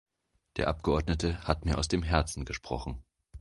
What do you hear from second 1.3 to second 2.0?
hat mir aus